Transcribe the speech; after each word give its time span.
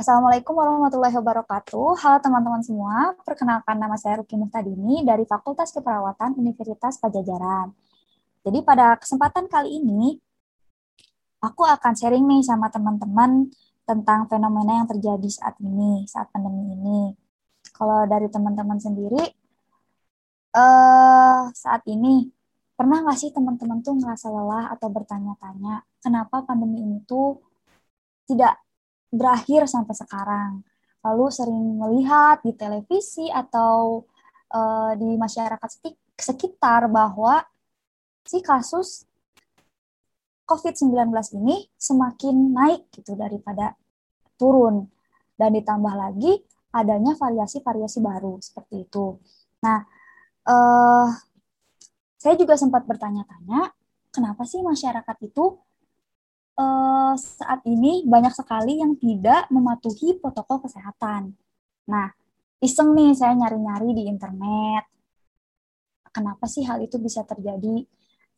Assalamualaikum 0.00 0.56
warahmatullahi 0.56 1.12
wabarakatuh. 1.12 2.00
Halo 2.00 2.24
teman-teman 2.24 2.64
semua, 2.64 3.12
perkenalkan 3.20 3.76
nama 3.76 4.00
saya 4.00 4.24
Ruki 4.24 4.32
Muhtadini 4.32 5.04
dari 5.04 5.28
Fakultas 5.28 5.76
Keperawatan 5.76 6.40
Universitas 6.40 6.96
Pajajaran. 6.96 7.68
Jadi 8.40 8.64
pada 8.64 8.96
kesempatan 8.96 9.44
kali 9.44 9.76
ini, 9.76 10.16
aku 11.44 11.68
akan 11.68 11.92
sharing 11.92 12.24
nih 12.24 12.40
sama 12.40 12.72
teman-teman 12.72 13.52
tentang 13.84 14.24
fenomena 14.24 14.80
yang 14.80 14.88
terjadi 14.88 15.28
saat 15.28 15.60
ini, 15.60 16.08
saat 16.08 16.32
pandemi 16.32 16.80
ini. 16.80 17.12
Kalau 17.76 18.08
dari 18.08 18.32
teman-teman 18.32 18.80
sendiri, 18.80 19.20
uh, 20.56 21.52
saat 21.52 21.84
ini, 21.92 22.24
pernah 22.72 23.04
nggak 23.04 23.20
sih 23.20 23.36
teman-teman 23.36 23.84
tuh 23.84 24.00
merasa 24.00 24.32
lelah 24.32 24.72
atau 24.72 24.88
bertanya-tanya, 24.88 25.84
kenapa 26.00 26.40
pandemi 26.48 26.88
ini 26.88 27.04
tuh 27.04 27.36
tidak 28.24 28.56
berakhir 29.10 29.66
sampai 29.66 29.94
sekarang. 29.94 30.50
Lalu 31.02 31.24
sering 31.34 31.80
melihat 31.80 32.40
di 32.46 32.54
televisi 32.54 33.26
atau 33.28 34.06
uh, 34.54 34.92
di 34.94 35.18
masyarakat 35.18 35.70
sekitar 36.16 36.86
bahwa 36.86 37.42
si 38.24 38.38
kasus 38.44 39.04
COVID-19 40.46 41.14
ini 41.40 41.70
semakin 41.78 42.36
naik 42.54 42.90
gitu 42.94 43.14
daripada 43.14 43.74
turun. 44.34 44.90
Dan 45.38 45.56
ditambah 45.56 45.94
lagi 45.96 46.36
adanya 46.70 47.16
variasi-variasi 47.16 47.98
baru 48.04 48.38
seperti 48.38 48.86
itu. 48.86 49.16
Nah, 49.64 49.82
uh, 50.46 51.08
saya 52.20 52.34
juga 52.36 52.60
sempat 52.60 52.84
bertanya-tanya, 52.84 53.72
kenapa 54.12 54.44
sih 54.44 54.60
masyarakat 54.60 55.16
itu 55.24 55.56
uh, 56.60 57.12
saat 57.16 57.64
ini 57.64 58.04
banyak 58.04 58.34
sekali 58.36 58.80
yang 58.84 58.92
tidak 59.00 59.48
mematuhi 59.48 60.20
protokol 60.20 60.60
kesehatan. 60.68 61.32
Nah, 61.88 62.12
iseng 62.60 62.92
nih 62.92 63.16
saya 63.16 63.32
nyari-nyari 63.34 63.96
di 63.96 64.02
internet. 64.06 64.84
Kenapa 66.10 66.44
sih 66.50 66.66
hal 66.66 66.82
itu 66.84 67.00
bisa 67.00 67.24
terjadi? 67.24 67.86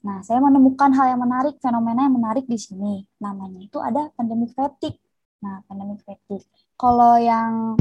Nah, 0.02 0.18
saya 0.26 0.42
menemukan 0.42 0.90
hal 0.94 1.14
yang 1.16 1.22
menarik, 1.22 1.56
fenomena 1.62 2.06
yang 2.06 2.16
menarik 2.18 2.44
di 2.46 2.58
sini. 2.58 3.02
Namanya 3.22 3.60
itu 3.62 3.78
ada 3.78 4.10
pandemic 4.14 4.52
fatigue. 4.54 4.98
Nah, 5.42 5.62
pandemic 5.66 6.02
fatigue. 6.06 6.46
Kalau 6.78 7.16
yang 7.18 7.74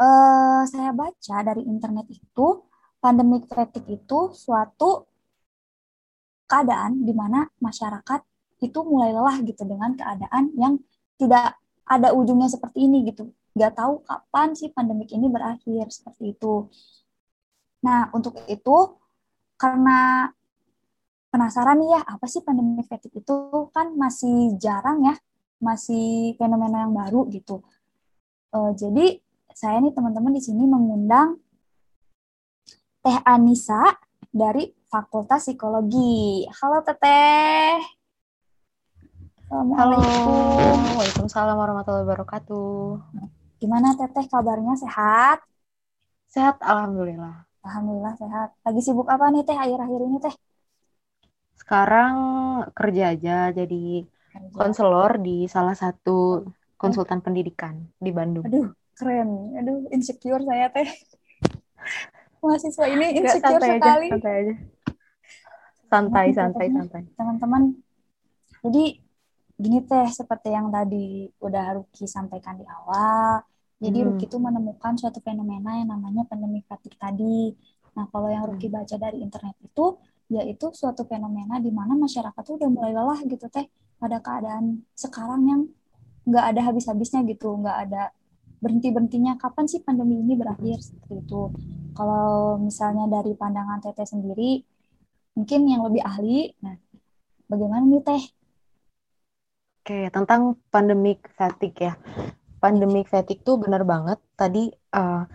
uh, 0.00 0.62
saya 0.66 0.90
baca 0.94 1.36
dari 1.44 1.62
internet 1.66 2.06
itu, 2.10 2.46
pandemic 3.02 3.50
fatigue 3.50 4.00
itu 4.00 4.30
suatu 4.32 5.06
keadaan 6.46 7.02
di 7.02 7.12
mana 7.16 7.48
masyarakat 7.58 8.31
itu 8.62 8.78
mulai 8.86 9.10
lelah 9.10 9.42
gitu 9.42 9.66
dengan 9.66 9.98
keadaan 9.98 10.54
yang 10.54 10.78
tidak 11.18 11.58
ada 11.82 12.14
ujungnya 12.14 12.46
seperti 12.46 12.86
ini 12.86 13.10
gitu. 13.10 13.34
Nggak 13.58 13.74
tahu 13.76 14.00
kapan 14.06 14.54
sih 14.54 14.70
pandemik 14.70 15.10
ini 15.12 15.26
berakhir 15.28 15.90
seperti 15.90 16.38
itu. 16.38 16.70
Nah, 17.82 18.08
untuk 18.14 18.38
itu 18.46 18.76
karena 19.58 20.30
penasaran 21.28 21.82
nih 21.82 21.98
ya, 21.98 22.00
apa 22.06 22.26
sih 22.30 22.40
pandemi 22.46 22.80
fatigue 22.86 23.20
itu 23.20 23.36
kan 23.74 23.92
masih 23.98 24.54
jarang 24.62 25.02
ya, 25.02 25.14
masih 25.58 26.38
fenomena 26.38 26.86
yang 26.86 26.94
baru 26.94 27.26
gitu. 27.34 27.60
Uh, 28.54 28.70
jadi 28.78 29.18
saya 29.52 29.80
nih 29.82 29.92
teman-teman 29.92 30.32
di 30.32 30.42
sini 30.44 30.64
mengundang 30.64 31.40
Teh 33.02 33.18
Anissa 33.26 33.82
dari 34.30 34.70
Fakultas 34.86 35.50
Psikologi. 35.50 36.46
Halo 36.62 36.80
Teteh. 36.86 38.01
Assalamualaikum. 39.52 40.00
Halo. 40.00 40.00
Waalaikumsalam 40.96 41.56
warahmatullahi 41.60 42.08
wabarakatuh. 42.08 42.72
Gimana 43.60 43.92
Teteh 44.00 44.24
kabarnya 44.32 44.80
sehat? 44.80 45.44
Sehat, 46.24 46.56
alhamdulillah. 46.64 47.44
Alhamdulillah 47.60 48.16
sehat. 48.16 48.56
Lagi 48.64 48.80
sibuk 48.80 49.04
apa 49.12 49.28
nih 49.28 49.44
Teh 49.44 49.52
akhir-akhir 49.52 50.00
ini 50.08 50.16
Teh? 50.24 50.32
Sekarang 51.60 52.14
kerja 52.72 53.12
aja 53.12 53.52
jadi 53.52 54.08
kerja. 54.08 54.56
konselor 54.56 55.20
di 55.20 55.44
salah 55.52 55.76
satu 55.76 56.48
konsultan 56.80 57.20
oh. 57.20 57.24
pendidikan 57.28 57.76
di 58.00 58.08
Bandung. 58.08 58.48
Aduh, 58.48 58.72
keren. 58.96 59.52
Aduh, 59.60 59.84
insecure 59.92 60.40
saya 60.48 60.72
Teh. 60.72 60.88
Mahasiswa 62.40 62.88
ini 62.88 63.20
insecure 63.20 63.60
santai 63.60 63.76
sekali. 63.76 64.08
Aja, 64.08 64.16
santai 64.16 64.32
aja. 64.32 64.54
Santai, 65.92 66.26
santai, 66.32 66.66
santai. 66.72 67.02
Teman-teman, 67.20 67.76
jadi 68.64 69.01
gini 69.62 69.78
teh 69.86 70.08
seperti 70.10 70.50
yang 70.50 70.68
tadi 70.74 71.30
udah 71.38 71.78
Ruki 71.78 72.04
sampaikan 72.10 72.58
di 72.58 72.66
awal. 72.66 73.46
Jadi 73.78 73.98
hmm. 73.98 74.06
Ruki 74.10 74.24
itu 74.26 74.38
menemukan 74.42 74.98
suatu 74.98 75.22
fenomena 75.22 75.78
yang 75.78 75.94
namanya 75.94 76.26
pandemi 76.26 76.62
fatigue 76.66 76.98
tadi. 76.98 77.54
Nah, 77.94 78.10
kalau 78.10 78.26
yang 78.26 78.44
Ruki 78.50 78.66
hmm. 78.66 78.76
baca 78.76 78.96
dari 78.98 79.22
internet 79.22 79.56
itu 79.62 79.98
yaitu 80.32 80.72
suatu 80.72 81.04
fenomena 81.04 81.60
di 81.60 81.68
mana 81.68 81.92
masyarakat 81.92 82.40
tuh 82.40 82.56
udah 82.56 82.68
mulai 82.72 82.96
lelah 82.96 83.20
gitu 83.28 83.52
teh 83.52 83.68
pada 84.00 84.16
keadaan 84.16 84.80
sekarang 84.96 85.42
yang 85.44 85.60
nggak 86.24 86.44
ada 86.56 86.60
habis-habisnya 86.72 87.20
gitu, 87.28 87.52
nggak 87.60 87.76
ada 87.88 88.02
berhenti-berhentinya 88.62 89.36
kapan 89.36 89.66
sih 89.66 89.82
pandemi 89.82 90.22
ini 90.22 90.38
berakhir 90.38 90.78
seperti 90.80 91.20
itu. 91.20 91.42
Kalau 91.92 92.56
misalnya 92.56 93.10
dari 93.10 93.36
pandangan 93.36 93.82
Teteh 93.84 94.08
sendiri, 94.08 94.62
mungkin 95.36 95.60
yang 95.68 95.82
lebih 95.84 96.00
ahli, 96.00 96.54
nah 96.64 96.78
bagaimana 97.50 97.84
nih 97.84 98.02
Teh 98.06 98.22
Oke, 99.82 100.06
tentang 100.14 100.62
pandemic 100.70 101.26
fatigue 101.34 101.90
ya. 101.90 101.98
Pandemic 102.62 103.10
fatigue 103.10 103.42
tuh 103.42 103.58
benar 103.58 103.82
banget 103.82 104.22
tadi 104.38 104.70
uh, 104.94 105.26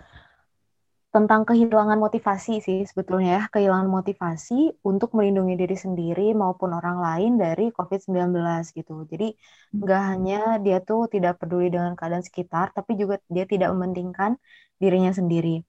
tentang 1.12 1.44
kehilangan 1.44 2.00
motivasi 2.00 2.64
sih 2.64 2.80
sebetulnya 2.88 3.30
ya, 3.36 3.42
kehilangan 3.52 3.92
motivasi 3.92 4.80
untuk 4.88 5.12
melindungi 5.12 5.52
diri 5.52 5.76
sendiri 5.76 6.32
maupun 6.32 6.72
orang 6.72 6.96
lain 6.96 7.36
dari 7.36 7.68
COVID-19 7.76 8.40
gitu. 8.72 9.04
Jadi 9.04 9.36
nggak 9.76 10.02
hanya 10.16 10.56
dia 10.64 10.80
tuh 10.80 11.12
tidak 11.12 11.44
peduli 11.44 11.68
dengan 11.68 11.92
keadaan 11.92 12.24
sekitar, 12.24 12.72
tapi 12.72 12.96
juga 12.96 13.20
dia 13.28 13.44
tidak 13.44 13.68
mementingkan 13.76 14.40
dirinya 14.80 15.12
sendiri. 15.12 15.60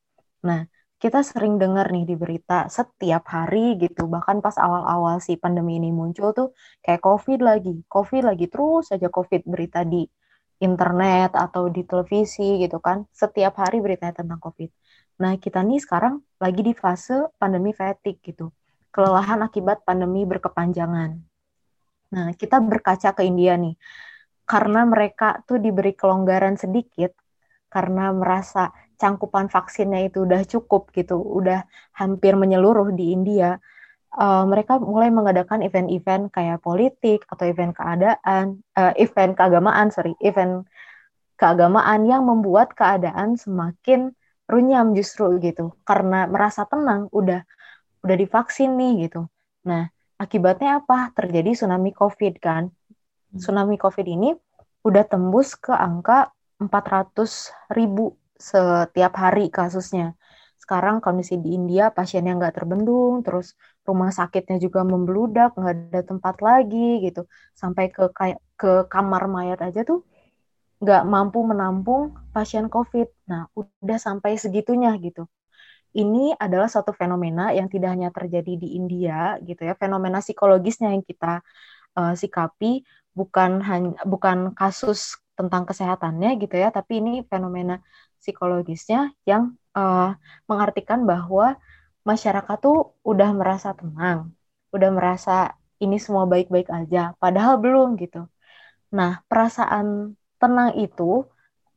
Nah, 0.48 0.64
kita 1.00 1.24
sering 1.24 1.56
dengar 1.56 1.88
nih 1.96 2.04
di 2.04 2.16
berita 2.20 2.68
setiap 2.68 3.24
hari 3.32 3.80
gitu 3.80 4.12
bahkan 4.12 4.44
pas 4.44 4.60
awal-awal 4.60 5.24
si 5.24 5.40
pandemi 5.40 5.80
ini 5.80 5.96
muncul 5.96 6.36
tuh 6.36 6.52
kayak 6.84 7.00
covid 7.00 7.40
lagi 7.40 7.88
covid 7.88 8.24
lagi 8.28 8.46
terus 8.52 8.92
saja 8.92 9.08
covid 9.08 9.48
berita 9.48 9.88
di 9.88 10.04
internet 10.60 11.40
atau 11.40 11.72
di 11.72 11.88
televisi 11.88 12.60
gitu 12.60 12.84
kan 12.84 13.08
setiap 13.16 13.64
hari 13.64 13.80
beritanya 13.80 14.20
tentang 14.24 14.44
covid. 14.44 14.68
Nah 15.24 15.40
kita 15.40 15.64
nih 15.64 15.80
sekarang 15.80 16.20
lagi 16.36 16.62
di 16.68 16.74
fase 16.76 17.32
pandemi 17.40 17.72
fatigue 17.72 18.20
gitu 18.20 18.52
kelelahan 18.92 19.40
akibat 19.40 19.88
pandemi 19.88 20.28
berkepanjangan. 20.28 21.16
Nah 22.12 22.28
kita 22.36 22.60
berkaca 22.60 23.16
ke 23.16 23.24
India 23.24 23.56
nih 23.56 23.80
karena 24.44 24.84
mereka 24.84 25.40
tuh 25.48 25.64
diberi 25.64 25.96
kelonggaran 25.96 26.60
sedikit 26.60 27.16
karena 27.72 28.12
merasa 28.12 28.74
cangkupan 29.00 29.48
vaksinnya 29.48 30.12
itu 30.12 30.28
udah 30.28 30.44
cukup 30.44 30.92
gitu, 30.92 31.16
udah 31.18 31.64
hampir 31.96 32.36
menyeluruh 32.36 32.92
di 32.92 33.16
India, 33.16 33.56
uh, 34.20 34.44
mereka 34.44 34.78
mulai 34.78 35.08
mengadakan 35.10 35.64
event-event 35.64 36.36
kayak 36.36 36.60
politik 36.60 37.24
atau 37.32 37.48
event 37.48 37.72
keadaan, 37.72 38.60
uh, 38.76 38.94
event 39.00 39.40
keagamaan, 39.40 39.90
sorry, 39.90 40.14
event 40.20 40.68
keagamaan 41.40 42.04
yang 42.04 42.28
membuat 42.28 42.76
keadaan 42.76 43.40
semakin 43.40 44.12
runyam 44.52 44.92
justru 44.92 45.40
gitu, 45.40 45.72
karena 45.88 46.28
merasa 46.28 46.68
tenang, 46.68 47.08
udah 47.16 47.48
udah 48.04 48.16
divaksin 48.20 48.76
nih 48.76 49.08
gitu. 49.08 49.32
Nah, 49.68 49.88
akibatnya 50.20 50.84
apa? 50.84 51.16
Terjadi 51.16 51.56
tsunami 51.56 51.96
COVID 51.96 52.34
kan. 52.44 52.68
Hmm. 52.68 53.40
Tsunami 53.40 53.80
COVID 53.80 54.08
ini 54.08 54.36
udah 54.84 55.04
tembus 55.08 55.56
ke 55.60 55.72
angka 55.72 56.32
400 56.60 57.72
ribu 57.72 58.19
setiap 58.40 59.14
hari 59.20 59.52
kasusnya. 59.52 60.16
Sekarang 60.56 61.04
kondisi 61.04 61.36
di 61.44 61.56
India 61.60 61.92
pasiennya 61.92 62.34
nggak 62.40 62.56
terbendung, 62.58 63.22
terus 63.26 63.58
rumah 63.88 64.12
sakitnya 64.16 64.58
juga 64.62 64.82
membludak, 64.88 65.58
nggak 65.58 65.76
ada 65.92 66.02
tempat 66.08 66.36
lagi 66.40 67.04
gitu. 67.06 67.28
Sampai 67.58 67.92
ke 67.92 68.08
ke 68.56 68.72
kamar 68.88 69.24
mayat 69.28 69.60
aja 69.60 69.82
tuh 69.84 70.08
nggak 70.80 71.04
mampu 71.04 71.44
menampung 71.44 72.16
pasien 72.32 72.72
COVID. 72.72 73.08
Nah, 73.28 73.52
udah 73.52 74.00
sampai 74.00 74.40
segitunya 74.40 74.96
gitu. 75.04 75.28
Ini 75.90 76.38
adalah 76.38 76.70
suatu 76.70 76.94
fenomena 76.94 77.50
yang 77.50 77.66
tidak 77.66 77.90
hanya 77.98 78.10
terjadi 78.14 78.54
di 78.62 78.78
India 78.78 79.42
gitu 79.42 79.66
ya, 79.66 79.74
fenomena 79.74 80.22
psikologisnya 80.22 80.94
yang 80.94 81.02
kita 81.02 81.42
uh, 81.98 82.14
sikapi 82.14 82.86
bukan 83.18 83.60
hanya 83.66 83.98
bukan 84.06 84.54
kasus 84.54 85.18
tentang 85.34 85.66
kesehatannya 85.66 86.38
gitu 86.46 86.56
ya, 86.62 86.70
tapi 86.70 87.02
ini 87.02 87.26
fenomena 87.26 87.82
psikologisnya 88.20 89.16
yang 89.24 89.56
uh, 89.74 90.14
mengartikan 90.46 91.08
bahwa 91.08 91.56
masyarakat 92.04 92.58
tuh 92.60 92.96
udah 93.04 93.30
merasa 93.36 93.72
tenang, 93.76 94.36
udah 94.76 94.90
merasa 94.92 95.56
ini 95.80 95.98
semua 95.98 96.28
baik-baik 96.28 96.68
aja, 96.70 97.16
padahal 97.18 97.60
belum 97.60 97.96
gitu. 97.96 98.28
Nah, 98.92 99.24
perasaan 99.32 100.16
tenang 100.40 100.76
itu 100.76 101.24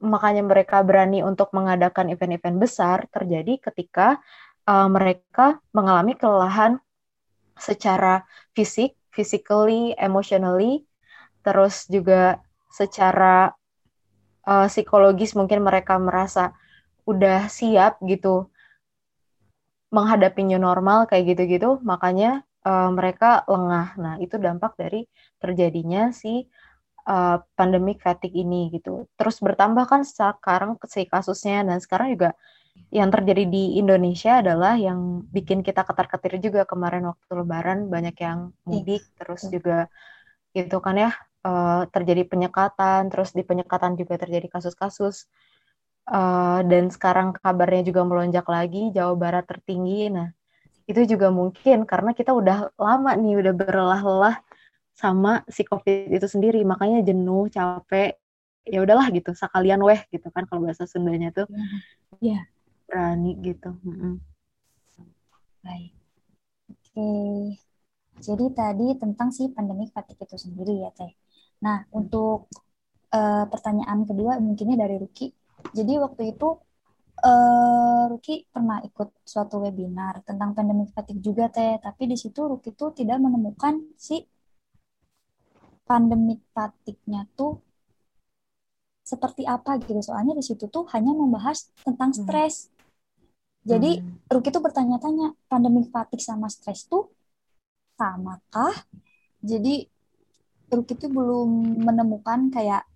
makanya 0.03 0.43
mereka 0.43 0.83
berani 0.83 1.23
untuk 1.23 1.55
mengadakan 1.55 2.11
event-event 2.11 2.59
besar 2.59 3.07
terjadi 3.15 3.71
ketika 3.71 4.19
uh, 4.67 4.91
mereka 4.91 5.63
mengalami 5.71 6.19
kelelahan 6.19 6.83
secara 7.55 8.27
fisik, 8.51 8.99
physically, 9.15 9.95
emotionally, 9.95 10.83
terus 11.47 11.87
juga 11.87 12.43
secara 12.73 13.55
uh, 14.47 14.67
psikologis 14.67 15.35
mungkin 15.39 15.63
mereka 15.63 15.99
merasa 15.99 16.55
udah 17.07 17.51
siap 17.51 17.99
gitu 18.07 18.49
menghadapi 19.93 20.41
new 20.49 20.57
normal 20.57 21.05
kayak 21.05 21.37
gitu-gitu, 21.37 21.77
makanya 21.85 22.41
uh, 22.65 22.89
mereka 22.89 23.45
lengah. 23.45 23.93
Nah, 24.01 24.15
itu 24.25 24.41
dampak 24.41 24.73
dari 24.81 25.05
terjadinya 25.37 26.09
si 26.17 26.49
uh, 27.05 27.45
pandemic 27.59 28.01
fatigue 28.01 28.41
ini 28.41 28.73
gitu. 28.73 29.05
Terus 29.21 29.37
bertambah 29.45 29.85
kan 29.85 30.01
sekarang 30.07 30.81
si 30.89 31.05
kasusnya 31.05 31.61
dan 31.67 31.79
sekarang 31.83 32.17
juga 32.17 32.33
yang 32.93 33.09
terjadi 33.09 33.45
di 33.49 33.77
Indonesia 33.81 34.41
adalah 34.41 34.77
yang 34.77 35.25
bikin 35.29 35.65
kita 35.65 35.85
ketar-ketir 35.85 36.41
juga 36.41 36.65
kemarin 36.65 37.09
waktu 37.09 37.33
lebaran 37.33 37.89
banyak 37.89 38.17
yang 38.21 38.53
iya. 38.53 38.69
mudik 38.69 39.03
yeah. 39.05 39.17
terus 39.21 39.43
juga 39.49 39.79
gitu 40.53 40.77
kan 40.85 40.97
ya 41.01 41.11
uh, 41.47 41.87
terjadi 41.91 42.27
penyekatan 42.27 43.11
terus 43.13 43.35
di 43.35 43.43
penyekatan 43.43 43.99
juga 43.99 44.19
terjadi 44.19 44.49
kasus-kasus 44.51 45.31
uh, 46.09 46.61
dan 46.67 46.91
sekarang 46.91 47.37
kabarnya 47.37 47.87
juga 47.87 48.03
melonjak 48.03 48.47
lagi 48.49 48.91
Jawa 48.91 49.15
Barat 49.15 49.45
tertinggi. 49.47 50.11
Nah, 50.11 50.35
itu 50.89 51.15
juga 51.15 51.31
mungkin 51.31 51.87
karena 51.87 52.11
kita 52.17 52.35
udah 52.35 52.75
lama 52.75 53.13
nih 53.15 53.39
udah 53.39 53.55
berlelah-lelah 53.55 54.37
sama 54.93 55.47
si 55.49 55.63
COVID 55.65 56.11
itu 56.13 56.27
sendiri, 56.27 56.61
makanya 56.67 57.01
jenuh, 57.07 57.47
capek. 57.49 58.19
Ya 58.63 58.79
udahlah 58.79 59.11
gitu, 59.11 59.35
sekalian 59.35 59.83
weh 59.83 59.99
gitu 60.15 60.31
kan 60.31 60.47
kalau 60.47 60.63
bahasa 60.63 60.87
Sundanya 60.87 61.35
tuh. 61.35 61.51
Iya. 62.23 62.39
Yeah. 62.39 62.43
Berani 62.87 63.33
gitu. 63.41 63.71
Mm 63.83 63.95
-hmm. 63.99 64.15
Baik. 65.65 65.93
Oke. 66.71 67.11
Jadi 68.23 68.47
tadi 68.53 68.87
tentang 69.01 69.33
si 69.33 69.49
pandemi 69.51 69.89
fatigue 69.91 70.23
itu 70.29 70.37
sendiri 70.39 70.85
ya, 70.85 70.91
Teh. 70.95 71.22
Nah, 71.63 71.87
untuk 71.95 72.51
uh, 73.15 73.45
pertanyaan 73.47 74.03
kedua 74.03 74.43
mungkinnya 74.43 74.83
dari 74.83 74.99
Ruki 74.99 75.31
jadi 75.71 76.03
waktu 76.03 76.35
itu 76.35 76.59
uh, 77.23 78.05
Ruki 78.11 78.51
pernah 78.51 78.83
ikut 78.83 79.15
suatu 79.23 79.63
webinar 79.63 80.27
tentang 80.27 80.59
pandemi 80.59 80.91
fatigue 80.91 81.23
juga 81.23 81.47
teh, 81.47 81.79
tapi 81.79 82.11
di 82.11 82.19
situ 82.19 82.43
Ruki 82.43 82.75
tuh 82.75 82.91
tidak 82.91 83.23
menemukan 83.23 83.79
si 83.95 84.27
pandemi 85.87 86.43
fatigue-nya 86.51 87.31
tuh 87.39 87.63
seperti 89.07 89.47
apa 89.47 89.79
gitu. 89.79 90.03
Soalnya 90.03 90.35
di 90.35 90.43
situ 90.43 90.67
tuh 90.67 90.91
hanya 90.91 91.15
membahas 91.15 91.71
tentang 91.87 92.11
hmm. 92.11 92.19
stres. 92.27 92.55
Jadi 93.63 94.03
hmm. 94.03 94.27
Ruki 94.27 94.51
tuh 94.51 94.59
bertanya-tanya, 94.59 95.39
pandemi 95.47 95.87
fatigue 95.87 96.23
sama 96.27 96.51
stres 96.51 96.91
tuh 96.91 97.07
samakah? 97.95 98.75
Jadi 99.39 99.87
Ruki 100.73 100.97
tuh 100.97 101.13
belum 101.13 101.85
menemukan 101.85 102.49
kayak 102.49 102.89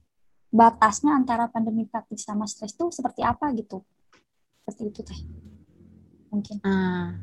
batasnya 0.49 1.12
antara 1.12 1.52
pandemi 1.52 1.84
fatigue 1.84 2.20
sama 2.20 2.49
stres 2.49 2.73
itu 2.73 2.88
seperti 2.88 3.20
apa 3.20 3.52
gitu. 3.52 3.84
Seperti 4.64 4.82
itu 4.88 5.00
teh. 5.05 5.20
Mungkin. 6.32 6.56
Ah. 6.64 7.17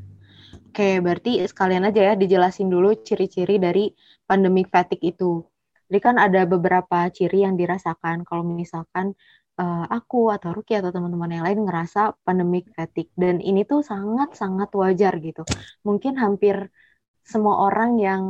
Oke 0.74 1.02
berarti 1.02 1.42
sekalian 1.46 1.86
aja 1.86 2.02
ya 2.02 2.14
dijelasin 2.18 2.70
dulu 2.70 2.98
ciri-ciri 3.02 3.62
dari 3.62 3.94
pandemi 4.26 4.66
fatigue 4.66 5.14
itu. 5.14 5.46
Jadi 5.90 6.00
kan 6.02 6.18
ada 6.18 6.50
beberapa 6.50 7.06
ciri 7.14 7.46
yang 7.46 7.54
dirasakan. 7.54 8.26
Kalau 8.26 8.42
misalkan 8.42 9.14
uh, 9.62 9.86
aku 9.90 10.34
atau 10.34 10.50
Ruki 10.50 10.74
atau 10.78 10.90
teman-teman 10.90 11.30
yang 11.30 11.46
lain 11.46 11.60
ngerasa 11.70 12.18
pandemic 12.26 12.74
fatigue. 12.74 13.14
Dan 13.14 13.38
ini 13.38 13.66
tuh 13.66 13.86
sangat-sangat 13.86 14.74
wajar 14.74 15.14
gitu. 15.22 15.46
Mungkin 15.86 16.18
hampir 16.18 16.74
semua 17.22 17.70
orang 17.70 18.02
yang 18.02 18.24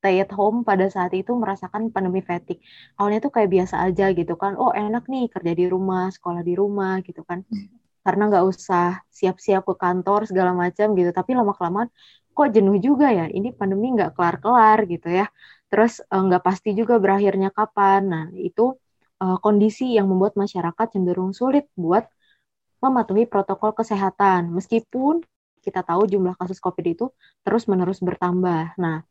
stay 0.00 0.16
at 0.24 0.32
home 0.38 0.64
pada 0.68 0.88
saat 0.88 1.12
itu 1.20 1.30
merasakan 1.36 1.82
pandemi 1.94 2.20
fatigue. 2.24 2.60
Awalnya 2.96 3.20
tuh 3.26 3.32
kayak 3.36 3.50
biasa 3.56 3.74
aja 3.86 4.04
gitu 4.18 4.34
kan. 4.42 4.52
Oh 4.56 4.72
enak 4.72 5.04
nih 5.12 5.28
kerja 5.34 5.52
di 5.60 5.64
rumah, 5.68 6.08
sekolah 6.16 6.40
di 6.48 6.54
rumah 6.56 7.04
gitu 7.06 7.20
kan. 7.28 7.44
Karena 8.04 8.22
nggak 8.32 8.44
usah 8.50 9.04
siap-siap 9.18 9.62
ke 9.68 9.74
kantor 9.84 10.20
segala 10.30 10.50
macam 10.62 10.86
gitu. 10.98 11.10
Tapi 11.18 11.30
lama-kelamaan 11.38 11.88
kok 12.36 12.48
jenuh 12.56 12.76
juga 12.80 13.06
ya. 13.18 13.28
Ini 13.28 13.48
pandemi 13.60 13.86
nggak 13.96 14.10
kelar-kelar 14.16 14.78
gitu 14.92 15.08
ya. 15.18 15.28
Terus 15.70 15.92
eh, 16.00 16.22
nggak 16.26 16.42
pasti 16.48 16.68
juga 16.80 16.94
berakhirnya 17.04 17.48
kapan. 17.52 18.00
Nah 18.12 18.24
itu 18.48 18.62
uh, 19.22 19.36
kondisi 19.44 19.84
yang 19.96 20.06
membuat 20.10 20.34
masyarakat 20.42 20.86
cenderung 20.96 21.32
sulit 21.36 21.68
buat 21.76 22.04
mematuhi 22.80 23.28
protokol 23.28 23.76
kesehatan. 23.76 24.48
Meskipun 24.56 25.20
kita 25.60 25.84
tahu 25.84 26.08
jumlah 26.08 26.34
kasus 26.40 26.58
COVID 26.64 26.86
itu 26.88 27.04
terus-menerus 27.44 28.00
bertambah. 28.00 28.80
Nah, 28.80 29.04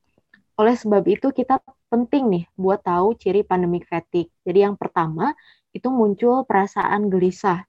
oleh 0.59 0.75
sebab 0.81 1.03
itu 1.07 1.27
kita 1.39 1.56
penting 1.91 2.23
nih 2.33 2.44
buat 2.59 2.79
tahu 2.83 3.07
ciri 3.21 3.41
pandemic 3.47 3.83
fatigue. 3.91 4.29
Jadi 4.47 4.59
yang 4.67 4.75
pertama 4.81 5.31
itu 5.77 5.88
muncul 6.00 6.44
perasaan 6.50 7.07
gelisah. 7.13 7.63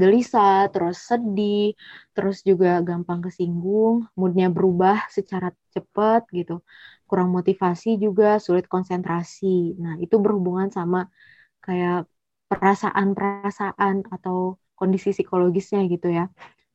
Gelisah, 0.00 0.70
terus 0.72 1.02
sedih, 1.08 1.74
terus 2.14 2.46
juga 2.46 2.78
gampang 2.88 3.20
kesinggung, 3.26 4.06
moodnya 4.18 4.46
berubah 4.56 5.10
secara 5.16 5.50
cepat 5.74 6.30
gitu. 6.30 6.62
Kurang 7.10 7.28
motivasi 7.36 7.98
juga, 8.04 8.38
sulit 8.38 8.70
konsentrasi. 8.70 9.74
Nah, 9.82 9.94
itu 10.04 10.14
berhubungan 10.22 10.70
sama 10.70 11.10
kayak 11.64 12.06
perasaan-perasaan 12.50 13.96
atau 14.14 14.58
kondisi 14.78 15.10
psikologisnya 15.14 15.80
gitu 15.90 16.08
ya. 16.18 16.30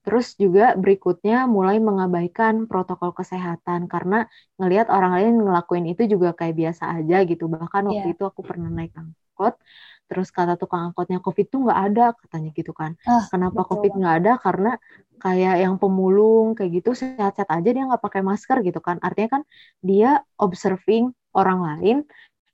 Terus 0.06 0.38
juga 0.38 0.78
berikutnya 0.78 1.50
mulai 1.50 1.82
mengabaikan 1.82 2.70
protokol 2.70 3.10
kesehatan 3.18 3.90
karena 3.90 4.30
ngelihat 4.62 4.94
orang 4.94 5.18
lain 5.18 5.34
ngelakuin 5.42 5.86
itu 5.90 6.06
juga 6.06 6.38
kayak 6.38 6.54
biasa 6.54 7.02
aja 7.02 7.26
gitu. 7.26 7.50
Bahkan 7.50 7.90
waktu 7.90 8.10
yeah. 8.10 8.16
itu 8.16 8.24
aku 8.24 8.46
pernah 8.46 8.70
naik 8.70 8.94
angkot, 8.94 9.58
terus 10.06 10.30
kata 10.30 10.62
tukang 10.62 10.94
angkotnya 10.94 11.18
COVID 11.18 11.46
tuh 11.50 11.60
nggak 11.66 11.80
ada 11.90 12.06
katanya 12.14 12.50
gitu 12.54 12.70
kan. 12.78 12.94
Uh, 13.02 13.26
Kenapa 13.34 13.66
betul. 13.66 13.70
COVID 13.74 13.92
nggak 13.98 14.16
ada? 14.22 14.32
Karena 14.38 14.72
kayak 15.18 15.56
yang 15.66 15.76
pemulung 15.82 16.54
kayak 16.54 16.86
gitu 16.86 16.94
sehat-sehat 16.94 17.50
aja 17.50 17.70
dia 17.74 17.84
nggak 17.90 18.04
pakai 18.06 18.22
masker 18.22 18.62
gitu 18.62 18.78
kan. 18.86 19.02
Artinya 19.02 19.42
kan 19.42 19.44
dia 19.82 20.22
observing 20.38 21.10
orang 21.34 21.60
lain 21.66 21.98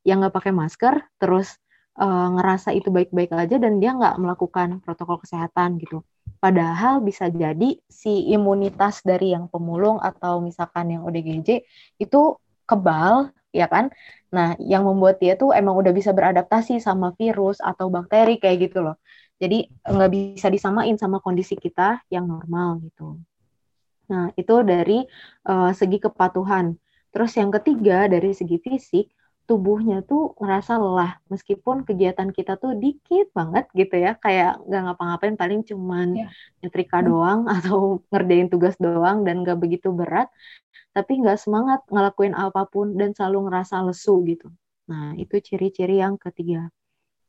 yang 0.07 0.23
nggak 0.23 0.33
pakai 0.33 0.55
masker, 0.55 1.03
terus 1.19 1.59
uh, 1.99 2.27
ngerasa 2.39 2.71
itu 2.71 2.87
baik-baik 2.89 3.35
aja 3.35 3.59
dan 3.59 3.83
dia 3.83 3.91
nggak 3.91 4.15
melakukan 4.23 4.79
protokol 4.79 5.19
kesehatan 5.19 5.75
gitu. 5.83 6.01
Padahal 6.37 7.01
bisa 7.01 7.27
jadi 7.27 7.77
si 7.89 8.31
imunitas 8.31 9.01
dari 9.03 9.33
yang 9.35 9.49
pemulung 9.51 9.97
atau 9.99 10.39
misalkan 10.39 10.93
yang 10.95 11.03
ODGJ 11.03 11.65
itu 11.99 12.21
kebal, 12.69 13.33
ya 13.51 13.67
kan? 13.67 13.91
Nah, 14.31 14.55
yang 14.63 14.87
membuat 14.87 15.19
dia 15.19 15.35
tuh 15.35 15.51
emang 15.51 15.75
udah 15.75 15.91
bisa 15.91 16.15
beradaptasi 16.15 16.79
sama 16.79 17.11
virus 17.19 17.59
atau 17.59 17.91
bakteri 17.91 18.39
kayak 18.39 18.71
gitu 18.71 18.79
loh. 18.79 18.95
Jadi 19.41 19.67
nggak 19.83 20.11
bisa 20.13 20.47
disamain 20.47 20.95
sama 20.95 21.17
kondisi 21.19 21.57
kita 21.57 21.99
yang 22.13 22.29
normal 22.29 22.79
gitu. 22.85 23.17
Nah, 24.07 24.29
itu 24.37 24.55
dari 24.61 25.03
uh, 25.49 25.71
segi 25.73 25.97
kepatuhan. 25.97 26.77
Terus 27.11 27.31
yang 27.35 27.51
ketiga 27.51 28.07
dari 28.07 28.31
segi 28.31 28.55
fisik, 28.59 29.11
tubuhnya 29.51 29.99
tuh 30.07 30.31
ngerasa 30.39 30.79
lelah 30.79 31.19
meskipun 31.27 31.83
kegiatan 31.83 32.31
kita 32.31 32.55
tuh 32.55 32.71
dikit 32.79 33.35
banget 33.35 33.67
gitu 33.75 33.99
ya 33.99 34.15
kayak 34.15 34.63
nggak 34.63 34.81
ngapa-ngapain 34.87 35.35
paling 35.35 35.67
cuman 35.67 36.15
yeah. 36.15 36.31
nyetrika 36.63 37.03
hmm. 37.03 37.07
doang 37.11 37.41
atau 37.59 37.99
ngerjain 38.07 38.47
tugas 38.47 38.79
doang 38.79 39.27
dan 39.27 39.43
nggak 39.43 39.59
begitu 39.59 39.91
berat 39.91 40.31
tapi 40.95 41.19
nggak 41.19 41.35
semangat 41.35 41.83
ngelakuin 41.91 42.31
apa 42.31 42.63
pun 42.63 42.95
dan 42.95 43.11
selalu 43.11 43.51
ngerasa 43.51 43.83
lesu 43.83 44.23
gitu 44.23 44.47
nah 44.87 45.11
itu 45.19 45.35
ciri-ciri 45.43 45.99
yang 45.99 46.15
ketiga 46.15 46.71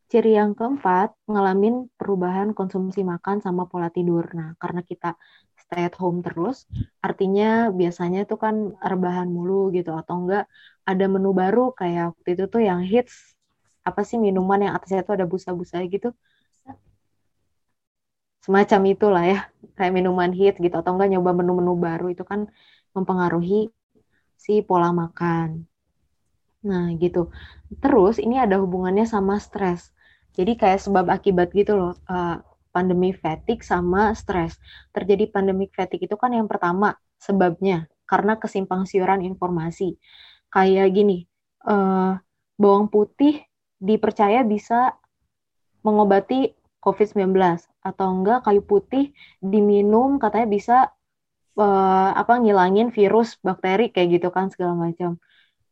ciri 0.07 0.39
yang 0.39 0.55
keempat 0.55 1.11
ngalamin 1.27 1.91
perubahan 1.99 2.55
konsumsi 2.55 3.03
makan 3.03 3.43
sama 3.43 3.67
pola 3.67 3.91
tidur 3.91 4.31
nah 4.31 4.55
karena 4.63 4.87
kita 4.87 5.19
stay 5.63 5.83
at 5.89 5.95
home 6.03 6.19
terus 6.27 6.57
artinya 7.07 7.71
biasanya 7.81 8.19
tuh 8.31 8.39
kan 8.45 8.55
rebahan 8.91 9.29
mulu 9.37 9.71
gitu 9.77 9.91
atau 10.01 10.15
enggak 10.21 10.45
ada 10.91 11.05
menu 11.15 11.31
baru 11.43 11.61
kayak 11.79 12.05
waktu 12.13 12.29
itu 12.35 12.45
tuh 12.53 12.63
yang 12.69 12.81
hits 12.93 13.15
apa 13.89 14.01
sih 14.09 14.19
minuman 14.27 14.59
yang 14.65 14.73
atasnya 14.77 15.03
tuh 15.07 15.15
ada 15.19 15.27
busa-busa 15.33 15.77
gitu. 15.95 16.09
Semacam 18.43 18.81
itulah 18.95 19.25
ya 19.33 19.39
kayak 19.79 19.93
minuman 19.97 20.31
hits 20.35 20.59
gitu 20.65 20.75
atau 20.81 20.93
enggak 20.95 21.11
nyoba 21.15 21.31
menu-menu 21.39 21.73
baru 21.87 22.07
itu 22.15 22.23
kan 22.31 22.41
mempengaruhi 22.95 23.71
si 24.45 24.53
pola 24.67 24.91
makan. 24.91 25.49
Nah 26.69 26.85
gitu. 27.03 27.31
Terus 27.83 28.17
ini 28.19 28.39
ada 28.45 28.57
hubungannya 28.63 29.07
sama 29.07 29.39
stres. 29.39 29.91
Jadi 30.37 30.53
kayak 30.61 30.81
sebab 30.83 31.07
akibat 31.13 31.49
gitu 31.55 31.73
loh 31.79 31.93
uh, 32.09 32.41
pandemi 32.73 33.13
fatigue 33.13 33.63
sama 33.63 34.17
stres 34.17 34.57
terjadi 34.91 35.29
pandemi 35.31 35.69
fatigue 35.71 36.09
itu 36.09 36.17
kan 36.19 36.33
yang 36.33 36.49
pertama 36.49 36.97
sebabnya 37.21 37.87
karena 38.09 38.41
kesimpang 38.41 38.89
siuran 38.89 39.23
informasi 39.23 40.01
kayak 40.51 40.91
gini 40.97 41.29
uh, 41.69 42.19
bawang 42.59 42.91
putih 42.91 43.45
dipercaya 43.79 44.43
bisa 44.43 44.97
mengobati 45.87 46.55
COVID-19 46.83 47.39
atau 47.83 48.09
enggak 48.11 48.47
kayu 48.47 48.63
putih 48.63 49.15
diminum 49.39 50.19
katanya 50.19 50.49
bisa 50.51 50.77
uh, 51.59 52.11
apa 52.15 52.39
ngilangin 52.43 52.91
virus, 52.95 53.39
bakteri 53.43 53.91
kayak 53.95 54.19
gitu 54.19 54.29
kan 54.35 54.51
segala 54.51 54.75
macam. 54.75 55.19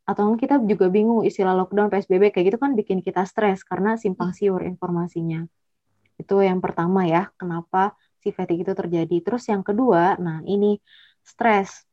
Atau 0.07 0.35
kita 0.35 0.59
juga 0.67 0.91
bingung 0.91 1.23
istilah 1.23 1.55
lockdown, 1.55 1.91
PSBB 1.91 2.35
kayak 2.35 2.47
gitu 2.55 2.59
kan 2.59 2.75
bikin 2.75 2.99
kita 3.03 3.23
stres 3.27 3.63
karena 3.63 3.95
simpang 3.95 4.35
siur 4.35 4.63
informasinya. 4.67 5.47
Itu 6.31 6.47
yang 6.47 6.63
pertama 6.63 7.11
ya, 7.11 7.35
kenapa 7.35 7.99
si 8.23 8.31
fatigue 8.31 8.63
itu 8.63 8.71
terjadi. 8.71 9.19
Terus 9.19 9.51
yang 9.51 9.67
kedua, 9.67 10.15
nah 10.23 10.39
ini 10.47 10.79
stres 11.27 11.91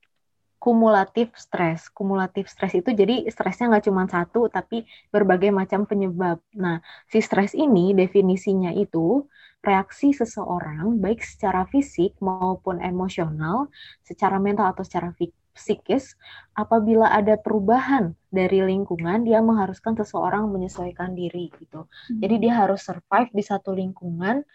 kumulatif 0.61 1.33
stres. 1.33 1.89
Kumulatif 1.89 2.45
stres 2.45 2.77
itu 2.77 2.93
jadi 2.93 3.25
stresnya 3.33 3.73
nggak 3.73 3.85
cuma 3.89 4.05
satu, 4.05 4.45
tapi 4.45 4.85
berbagai 5.09 5.49
macam 5.49 5.89
penyebab. 5.89 6.37
Nah, 6.53 6.85
si 7.09 7.17
stres 7.17 7.57
ini 7.57 7.97
definisinya 7.97 8.69
itu 8.77 9.25
reaksi 9.65 10.13
seseorang 10.13 11.01
baik 11.01 11.25
secara 11.25 11.65
fisik 11.65 12.13
maupun 12.21 12.77
emosional, 12.77 13.73
secara 14.05 14.37
mental 14.37 14.69
atau 14.69 14.85
secara 14.85 15.17
psikis, 15.57 16.13
apabila 16.53 17.09
ada 17.09 17.35
perubahan 17.35 18.13
dari 18.29 18.61
lingkungan, 18.61 19.25
dia 19.25 19.41
mengharuskan 19.41 19.97
seseorang 19.97 20.47
menyesuaikan 20.47 21.17
diri 21.17 21.49
gitu. 21.57 21.89
Jadi 22.07 22.35
dia 22.37 22.53
hmm. 22.55 22.61
harus 22.63 22.85
survive 22.85 23.33
di 23.33 23.43
satu 23.43 23.73
lingkungan 23.73 24.45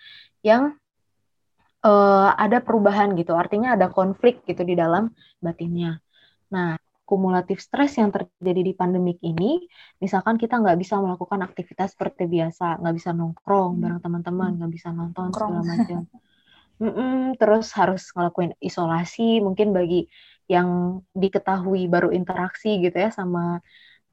yang 0.46 0.78
uh, 1.82 2.30
ada 2.38 2.62
perubahan 2.62 3.12
gitu, 3.18 3.34
artinya 3.34 3.74
ada 3.74 3.90
konflik 3.90 4.46
gitu 4.46 4.62
di 4.62 4.78
dalam 4.78 5.10
batinnya. 5.42 5.98
Nah, 6.54 6.78
kumulatif 7.02 7.60
stres 7.60 7.98
yang 8.00 8.08
terjadi 8.08 8.62
di 8.64 8.72
pandemik 8.72 9.20
ini, 9.20 9.60
misalkan 10.00 10.40
kita 10.40 10.56
nggak 10.56 10.78
bisa 10.80 10.96
melakukan 10.96 11.44
aktivitas 11.44 11.92
seperti 11.92 12.24
biasa, 12.24 12.80
nggak 12.80 12.94
bisa 12.96 13.10
nongkrong 13.12 13.82
bareng 13.82 14.00
teman-teman, 14.00 14.56
nggak 14.56 14.72
bisa 14.72 14.88
nonton 14.94 15.28
segala 15.34 15.60
macam. 15.60 16.08
Mm-mm, 16.82 17.38
terus 17.38 17.70
harus 17.76 18.10
ngelakuin 18.10 18.58
isolasi, 18.58 19.38
mungkin 19.38 19.70
bagi 19.70 20.08
yang 20.54 21.00
diketahui 21.16 21.88
baru 21.88 22.08
interaksi 22.12 22.76
gitu 22.84 22.96
ya 23.04 23.08
sama 23.08 23.64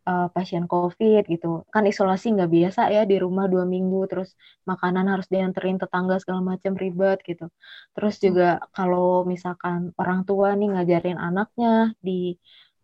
uh, 0.09 0.27
pasien 0.31 0.65
COVID 0.65 1.23
gitu. 1.27 1.67
Kan 1.73 1.83
isolasi 1.91 2.31
nggak 2.35 2.51
biasa 2.57 2.81
ya 2.95 3.03
di 3.03 3.15
rumah 3.19 3.45
dua 3.51 3.65
minggu, 3.67 4.07
terus 4.11 4.33
makanan 4.63 5.05
harus 5.11 5.27
dianterin 5.27 5.77
tetangga 5.81 6.15
segala 6.21 6.41
macam 6.55 6.73
ribet 6.79 7.19
gitu. 7.27 7.51
Terus 7.95 8.15
hmm. 8.17 8.23
juga 8.23 8.49
kalau 8.71 9.27
misalkan 9.27 9.91
orang 10.01 10.23
tua 10.23 10.55
nih 10.55 10.69
ngajarin 10.73 11.19
anaknya 11.19 11.93
di 11.99 12.39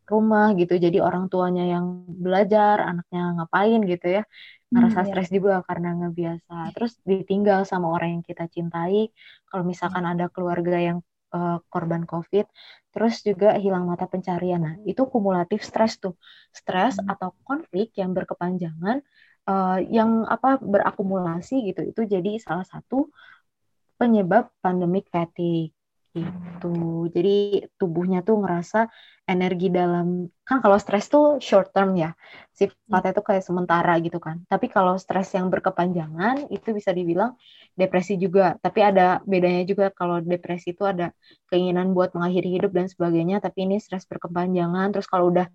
rumah 0.06 0.54
gitu, 0.54 0.78
jadi 0.78 1.02
orang 1.02 1.34
tuanya 1.34 1.66
yang 1.66 2.06
belajar, 2.06 2.78
anaknya 2.78 3.42
ngapain 3.42 3.82
gitu 3.90 4.22
ya, 4.22 4.24
ngerasa 4.70 5.02
hmm, 5.02 5.08
iya. 5.10 5.10
stres 5.10 5.30
juga 5.34 5.54
karena 5.66 5.88
nggak 5.98 6.14
biasa. 6.14 6.56
Terus 6.78 6.92
ditinggal 7.02 7.66
sama 7.66 7.90
orang 7.90 8.22
yang 8.22 8.24
kita 8.30 8.46
cintai. 8.46 9.10
Kalau 9.50 9.64
misalkan 9.66 10.06
hmm. 10.06 10.14
ada 10.14 10.26
keluarga 10.30 10.78
yang 10.78 11.02
uh, 11.36 11.60
korban 11.68 12.08
COVID, 12.08 12.48
terus 12.96 13.20
juga 13.28 13.60
hilang 13.60 13.92
mata 13.92 14.08
pencarian. 14.08 14.64
Nah, 14.64 14.76
itu 14.88 15.04
kumulatif 15.12 15.68
stres 15.68 16.00
tuh, 16.00 16.16
stres 16.56 16.96
hmm. 16.96 17.12
atau 17.12 17.36
konflik 17.44 17.92
yang 18.00 18.16
berkepanjangan, 18.16 19.04
uh, 19.52 19.80
yang 19.84 20.24
apa 20.24 20.64
berakumulasi 20.64 21.76
gitu, 21.76 21.92
itu 21.92 22.02
jadi 22.08 22.40
salah 22.40 22.64
satu 22.64 23.12
penyebab 24.00 24.52
pandemic 24.64 25.12
fatigue 25.12 25.76
gitu. 26.16 26.68
Jadi 27.16 27.30
tubuhnya 27.80 28.18
tuh 28.28 28.36
ngerasa 28.42 28.78
energi 29.26 29.68
dalam 29.74 30.30
kan 30.48 30.58
kalau 30.64 30.78
stres 30.84 31.06
tuh 31.14 31.42
short 31.48 31.74
term 31.74 31.98
ya 31.98 32.14
sifatnya 32.60 33.12
tuh 33.18 33.26
kayak 33.28 33.44
sementara 33.48 33.92
gitu 34.06 34.18
kan. 34.26 34.38
Tapi 34.52 34.66
kalau 34.76 34.96
stres 35.04 35.28
yang 35.38 35.48
berkepanjangan 35.54 36.36
itu 36.56 36.70
bisa 36.78 36.92
dibilang 36.98 37.32
depresi 37.80 38.14
juga. 38.24 38.56
Tapi 38.64 38.80
ada 38.90 39.20
bedanya 39.32 39.64
juga 39.72 39.86
kalau 40.00 40.22
depresi 40.24 40.72
itu 40.76 40.84
ada 40.88 41.12
keinginan 41.52 41.92
buat 41.98 42.10
mengakhiri 42.16 42.50
hidup 42.56 42.72
dan 42.78 42.88
sebagainya 42.88 43.38
tapi 43.44 43.66
ini 43.68 43.76
stres 43.84 44.06
berkepanjangan. 44.08 44.88
Terus 44.94 45.08
kalau 45.12 45.26
udah 45.34 45.48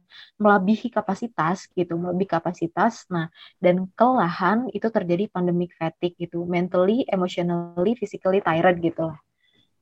melebihi 0.43 0.89
kapasitas 0.93 1.71
gitu 1.79 1.95
melebihi 1.97 2.31
kapasitas 2.37 3.07
nah 3.15 3.27
dan 3.65 3.89
kelelahan 3.97 4.69
itu 4.77 4.87
terjadi 4.93 5.25
pandemic 5.33 5.73
fatigue 5.79 6.15
gitu. 6.21 6.45
Mentally 6.45 7.07
emotionally 7.09 7.97
physically 7.97 8.45
tired 8.45 8.77
gitu 8.85 9.09
lah 9.15 9.30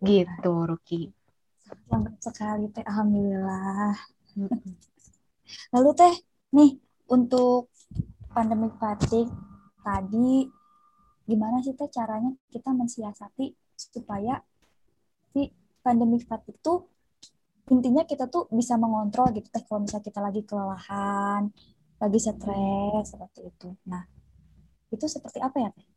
gitu 0.02 0.52
Ruki 0.67 1.11
Selamat 1.88 2.17
sekali 2.21 2.64
teh, 2.73 2.85
alhamdulillah. 2.85 3.93
Lalu 5.76 5.90
teh, 5.97 6.14
nih 6.57 6.71
untuk 7.12 7.69
pandemi 8.33 8.73
fatigue 8.76 9.28
tadi 9.85 10.49
gimana 11.28 11.61
sih 11.61 11.76
teh 11.76 11.88
caranya 11.93 12.33
kita 12.49 12.73
mensiasati 12.73 13.52
supaya 13.76 14.40
si 15.33 15.52
pandemi 15.85 16.21
fatigue 16.25 16.57
itu 16.57 16.75
intinya 17.69 18.05
kita 18.09 18.33
tuh 18.33 18.49
bisa 18.49 18.81
mengontrol 18.81 19.28
gitu 19.37 19.49
teh 19.52 19.61
kalau 19.69 19.85
misalnya 19.85 20.09
kita 20.09 20.21
lagi 20.25 20.40
kelelahan, 20.49 21.52
lagi 22.00 22.19
stres 22.21 23.12
seperti 23.12 23.45
itu. 23.45 23.69
Nah, 23.85 24.09
itu 24.88 25.05
seperti 25.05 25.37
apa 25.45 25.57
ya 25.61 25.69
teh? 25.73 25.88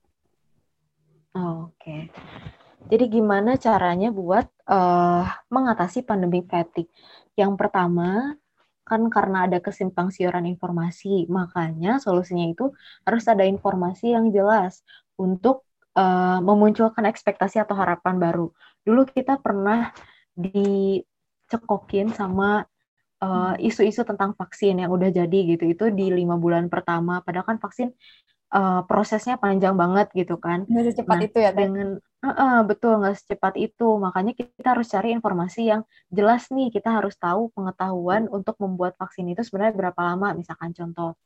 Oh, 1.31 1.71
Oke. 1.71 1.79
Okay. 1.79 2.60
Jadi 2.89 3.05
gimana 3.11 3.59
caranya 3.59 4.09
buat 4.09 4.47
uh, 4.65 5.23
mengatasi 5.51 6.01
pandemi 6.07 6.41
fatigue? 6.41 6.89
Yang 7.37 7.53
pertama, 7.59 8.35
kan 8.91 9.01
karena 9.07 9.47
ada 9.47 9.63
kesimpang 9.63 10.11
siuran 10.11 10.43
informasi, 10.49 11.29
makanya 11.31 12.01
solusinya 12.01 12.49
itu 12.51 12.75
harus 13.07 13.23
ada 13.29 13.47
informasi 13.47 14.11
yang 14.11 14.33
jelas 14.35 14.83
untuk 15.15 15.63
uh, 15.95 16.43
memunculkan 16.43 17.07
ekspektasi 17.07 17.63
atau 17.63 17.77
harapan 17.77 18.19
baru. 18.19 18.51
Dulu 18.83 19.07
kita 19.07 19.39
pernah 19.39 19.93
dicekokin 20.31 22.15
sama 22.15 22.63
eh, 23.21 23.55
isu-isu 23.67 24.01
uh, 24.01 24.07
tentang 24.07 24.31
vaksin 24.33 24.79
yang 24.81 24.89
udah 24.89 25.11
jadi 25.11 25.39
gitu 25.53 25.69
itu 25.69 25.91
di 25.91 26.09
lima 26.09 26.39
bulan 26.39 26.71
pertama 26.71 27.19
padahal 27.21 27.45
kan 27.45 27.57
vaksin 27.61 27.93
uh, 28.55 28.81
prosesnya 28.87 29.37
panjang 29.37 29.75
banget 29.77 30.09
gitu 30.17 30.39
kan. 30.41 30.65
Nggak 30.65 30.97
secepat 30.97 31.17
nah, 31.19 31.25
itu 31.27 31.37
ya. 31.37 31.51
Dengan 31.53 31.87
uh, 32.25 32.61
betul 32.69 33.01
nggak 33.01 33.15
secepat 33.17 33.53
itu. 33.57 33.87
Makanya 33.97 34.31
kita 34.37 34.77
harus 34.77 34.87
cari 34.93 35.09
informasi 35.17 35.61
yang 35.71 35.81
jelas 36.13 36.49
nih. 36.53 36.69
Kita 36.69 36.89
harus 36.97 37.17
tahu 37.17 37.49
pengetahuan 37.55 38.29
untuk 38.29 38.55
membuat 38.63 38.93
vaksin 39.01 39.29
itu 39.33 39.41
sebenarnya 39.45 39.75
berapa 39.77 40.01
lama. 40.01 40.37
Misalkan 40.37 40.71
contoh. 40.77 41.17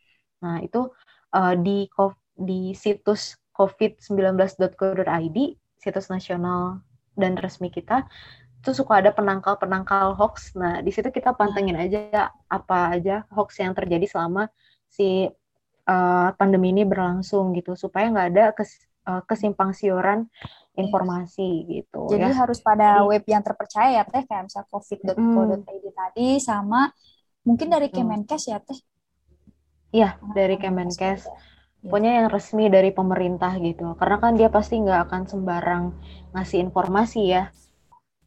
Nah 0.43 0.59
itu 0.63 0.91
uh, 1.35 1.53
di 1.59 1.87
di 2.35 2.75
situs 2.75 3.39
covid19.co.id, 3.55 5.37
situs 5.79 6.07
nasional 6.11 6.83
dan 7.15 7.39
resmi 7.39 7.71
kita 7.71 8.03
itu 8.65 8.81
suka 8.81 8.97
ada 8.97 9.13
penangkal-penangkal 9.13 10.17
hoax. 10.17 10.57
Nah, 10.57 10.81
di 10.81 10.89
situ 10.89 11.13
kita 11.13 11.37
pantengin 11.37 11.77
aja 11.77 12.33
apa 12.49 12.97
aja 12.97 13.21
hoax 13.29 13.61
yang 13.61 13.77
terjadi 13.77 14.09
selama 14.09 14.49
si 14.89 15.29
uh, 15.85 16.29
pandemi 16.33 16.73
ini 16.73 16.81
berlangsung 16.81 17.53
gitu 17.53 17.77
supaya 17.77 18.09
nggak 18.09 18.27
ada 18.33 18.43
kes, 18.57 18.89
uh, 19.05 19.21
kesimpang 19.29 19.69
siuran 19.77 20.25
informasi 20.75 21.49
gitu. 21.67 22.11
Jadi 22.11 22.29
ya. 22.31 22.35
harus 22.35 22.59
pada 22.59 23.01
Jadi, 23.01 23.09
web 23.09 23.23
yang 23.25 23.43
terpercaya 23.43 23.89
ya 23.99 24.03
teh 24.03 24.23
kayak 24.27 24.51
misalnya 24.51 24.67
covid.co.id 24.69 25.15
mm. 25.63 25.95
tadi 25.95 26.27
sama 26.43 26.91
mungkin 27.47 27.67
dari 27.71 27.87
Kemenkes 27.87 28.43
ya 28.51 28.59
teh? 28.59 28.79
Iya 29.95 30.19
dari 30.35 30.59
Kemenkes 30.59 31.25
ya. 31.25 31.33
pokoknya 31.85 32.11
yang 32.23 32.27
resmi 32.27 32.67
dari 32.67 32.91
pemerintah 32.91 33.55
gitu. 33.63 33.95
Karena 33.95 34.17
kan 34.19 34.35
dia 34.35 34.51
pasti 34.51 34.79
nggak 34.83 35.09
akan 35.09 35.21
sembarang 35.25 35.83
ngasih 36.35 36.59
informasi 36.59 37.21
ya. 37.31 37.47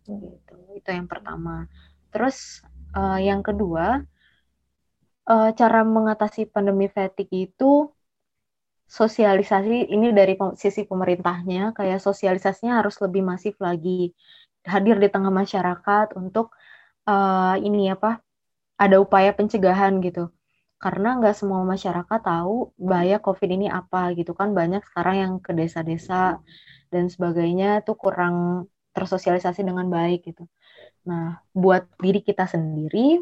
Gitu 0.08 0.58
itu 0.78 0.88
yang 0.94 1.10
pertama. 1.10 1.66
Terus 2.14 2.62
uh, 2.94 3.18
yang 3.18 3.42
kedua 3.42 4.00
uh, 5.28 5.50
cara 5.52 5.80
mengatasi 5.82 6.48
pandemi 6.48 6.86
fatigue 6.88 7.52
itu 7.52 7.90
sosialisasi 8.88 9.92
ini 9.92 10.16
dari 10.16 10.34
sisi 10.56 10.88
pemerintahnya 10.88 11.76
kayak 11.76 12.00
sosialisasinya 12.00 12.80
harus 12.80 12.96
lebih 13.04 13.20
masif 13.20 13.54
lagi. 13.60 14.16
Hadir 14.64 14.96
di 15.00 15.08
tengah 15.12 15.32
masyarakat 15.32 16.16
untuk 16.16 16.56
uh, 17.08 17.56
ini 17.60 17.92
apa 17.92 18.20
ada 18.80 18.96
upaya 18.98 19.30
pencegahan 19.36 20.00
gitu. 20.00 20.32
Karena 20.80 21.18
nggak 21.20 21.36
semua 21.36 21.62
masyarakat 21.68 22.20
tahu 22.22 22.72
bahaya 22.80 23.20
COVID 23.20 23.50
ini 23.52 23.66
apa 23.68 24.16
gitu 24.16 24.32
kan. 24.32 24.56
Banyak 24.56 24.82
sekarang 24.88 25.16
yang 25.20 25.32
ke 25.44 25.52
desa-desa 25.52 26.40
dan 26.88 27.04
sebagainya 27.12 27.84
tuh 27.84 27.96
kurang 27.98 28.66
tersosialisasi 28.96 29.62
dengan 29.68 29.86
baik 29.92 30.32
gitu. 30.32 30.48
Nah, 31.04 31.44
buat 31.52 31.86
diri 32.00 32.24
kita 32.24 32.48
sendiri 32.48 33.20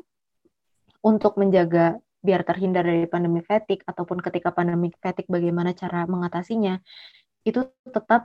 untuk 1.03 1.39
menjaga 1.39 1.99
biar 2.27 2.43
terhindar 2.49 2.83
dari 2.91 3.07
pandemi 3.13 3.41
fatigue 3.51 3.83
ataupun 3.91 4.19
ketika 4.27 4.49
pandemi 4.57 4.89
fatigue 5.05 5.31
bagaimana 5.37 5.71
cara 5.81 5.99
mengatasinya 6.13 6.73
itu 7.49 7.61
tetap 7.97 8.21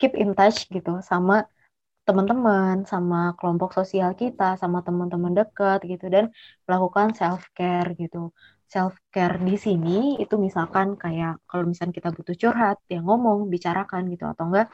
keep 0.00 0.12
in 0.22 0.30
touch 0.38 0.58
gitu 0.74 0.90
sama 1.10 1.34
teman-teman, 2.06 2.84
sama 2.92 3.16
kelompok 3.40 3.70
sosial 3.78 4.10
kita, 4.20 4.44
sama 4.62 4.78
teman-teman 4.86 5.32
dekat 5.38 5.78
gitu 5.90 6.04
dan 6.14 6.24
melakukan 6.68 7.08
self 7.20 7.42
care 7.56 7.90
gitu. 8.02 8.18
self 8.74 8.94
care 9.14 9.36
di 9.48 9.54
sini 9.66 10.18
itu 10.22 10.34
misalkan 10.46 10.88
kayak 11.02 11.38
kalau 11.46 11.64
misalnya 11.70 11.94
kita 11.98 12.10
butuh 12.16 12.34
curhat 12.42 12.76
ya 12.90 12.98
ngomong 13.06 13.38
bicarakan 13.52 14.02
gitu 14.12 14.24
atau 14.32 14.44
enggak 14.50 14.66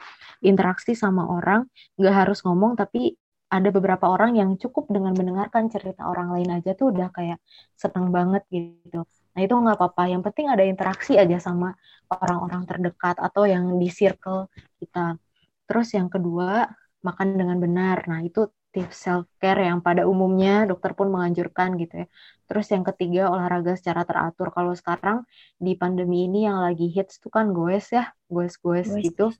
interaksi 0.49 0.91
sama 1.03 1.23
orang 1.35 1.61
nggak 1.99 2.15
harus 2.19 2.39
ngomong 2.45 2.73
tapi 2.81 3.13
ada 3.51 3.69
beberapa 3.69 4.07
orang 4.07 4.39
yang 4.39 4.55
cukup 4.55 4.87
dengan 4.87 5.11
mendengarkan 5.11 5.67
cerita 5.67 6.07
orang 6.07 6.31
lain 6.31 6.63
aja 6.63 6.71
tuh 6.71 6.95
udah 6.95 7.11
kayak 7.11 7.37
senang 7.75 8.09
banget 8.15 8.47
gitu 8.47 9.03
nah 9.31 9.39
itu 9.43 9.53
nggak 9.53 9.75
apa-apa 9.75 10.03
yang 10.11 10.23
penting 10.23 10.47
ada 10.47 10.63
interaksi 10.63 11.19
aja 11.19 11.37
sama 11.39 11.75
orang-orang 12.07 12.63
terdekat 12.63 13.19
atau 13.19 13.43
yang 13.43 13.75
di 13.75 13.91
circle 13.91 14.47
kita 14.79 15.19
terus 15.67 15.91
yang 15.91 16.07
kedua 16.07 16.67
makan 17.03 17.35
dengan 17.35 17.59
benar 17.59 18.07
nah 18.07 18.23
itu 18.23 18.47
tips 18.71 18.97
self 19.03 19.27
care 19.35 19.67
yang 19.67 19.83
pada 19.83 20.07
umumnya 20.07 20.63
dokter 20.63 20.95
pun 20.95 21.11
menganjurkan 21.11 21.75
gitu 21.75 22.03
ya. 22.03 22.07
Terus 22.47 22.67
yang 22.71 22.83
ketiga 22.87 23.27
olahraga 23.27 23.75
secara 23.75 24.07
teratur. 24.07 24.51
Kalau 24.55 24.71
sekarang 24.75 25.27
di 25.59 25.75
pandemi 25.75 26.27
ini 26.27 26.47
yang 26.47 26.63
lagi 26.63 26.87
hits 26.87 27.19
tuh 27.19 27.31
kan 27.31 27.51
goes 27.51 27.91
ya, 27.91 28.15
goes-goes 28.31 28.87
gitu. 29.03 29.31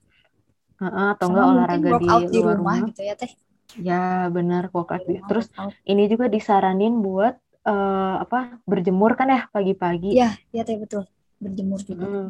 Uh 0.76 0.84
-uh, 0.84 1.08
atau 1.16 1.32
enggak 1.32 1.46
olahraga 1.48 1.90
di 1.96 2.06
luar 2.08 2.22
di 2.28 2.40
rumah, 2.40 2.56
rumah 2.60 2.76
gitu 2.92 3.02
ya 3.04 3.14
teh. 3.16 3.32
Ya 3.80 4.28
benar 4.28 4.68
workout. 4.74 5.06
Ya, 5.08 5.22
Terus 5.28 5.48
ini 5.88 6.10
juga 6.10 6.28
disaranin 6.28 7.00
buat 7.00 7.38
uh, 7.64 8.22
apa 8.24 8.60
berjemur 8.68 9.16
kan 9.16 9.30
ya 9.30 9.48
pagi-pagi. 9.48 10.16
Iya, 10.16 10.36
iya 10.52 10.62
teh 10.66 10.76
betul. 10.76 11.08
Berjemur 11.40 11.80
juga. 11.80 12.04
Hmm 12.04 12.28